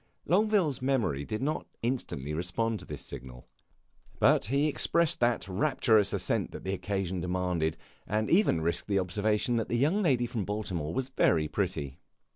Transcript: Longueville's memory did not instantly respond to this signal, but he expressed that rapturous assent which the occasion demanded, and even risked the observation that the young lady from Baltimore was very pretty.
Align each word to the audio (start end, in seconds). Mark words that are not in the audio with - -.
Longueville's 0.25 0.81
memory 0.81 1.25
did 1.25 1.43
not 1.43 1.67
instantly 1.83 2.33
respond 2.33 2.79
to 2.79 2.87
this 2.87 3.05
signal, 3.05 3.47
but 4.17 4.45
he 4.45 4.67
expressed 4.67 5.19
that 5.19 5.47
rapturous 5.47 6.11
assent 6.11 6.51
which 6.51 6.63
the 6.63 6.73
occasion 6.73 7.21
demanded, 7.21 7.77
and 8.07 8.27
even 8.27 8.61
risked 8.61 8.87
the 8.87 8.97
observation 8.97 9.57
that 9.57 9.69
the 9.69 9.77
young 9.77 10.01
lady 10.01 10.25
from 10.25 10.43
Baltimore 10.43 10.91
was 10.91 11.09
very 11.09 11.47
pretty. 11.47 11.99